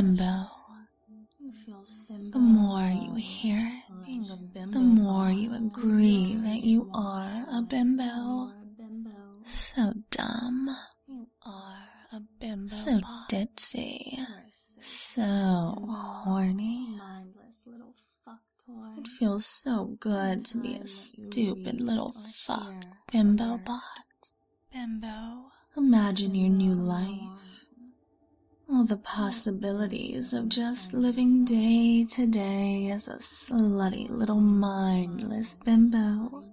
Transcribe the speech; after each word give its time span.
bimbo. 0.00 0.46
The 2.32 2.38
more 2.38 2.88
you 2.88 3.14
hear 3.16 3.70
it, 4.06 4.72
the 4.72 4.80
more 4.80 5.30
you 5.30 5.52
agree 5.54 6.36
that 6.36 6.64
you 6.64 6.90
are 6.94 7.44
a 7.52 7.60
bimbo. 7.60 8.50
So 9.44 9.92
dumb. 10.10 10.74
You 11.06 11.26
are 11.44 11.84
a 12.12 12.20
bimbo. 12.40 12.72
So 12.72 13.00
ditzy. 13.28 14.24
So 14.80 15.22
horny. 16.24 16.98
It 18.96 19.06
feels 19.18 19.44
so 19.44 19.98
good 20.00 20.46
to 20.46 20.58
be 20.58 20.76
a 20.76 20.86
stupid 20.86 21.82
little 21.82 22.12
fuck 22.12 22.86
bimbo 23.12 23.58
bot. 23.58 23.82
Bimbo. 24.72 25.50
Imagine 25.76 26.34
your 26.34 26.48
new 26.48 26.72
life. 26.72 27.29
All 28.80 28.86
the 28.86 28.96
possibilities 28.96 30.32
of 30.32 30.48
just 30.48 30.94
living 30.94 31.44
day 31.44 32.06
to 32.12 32.26
day 32.26 32.88
as 32.88 33.08
a 33.08 33.16
slutty 33.16 34.08
little 34.08 34.40
mindless 34.40 35.56
bimbo. 35.56 36.49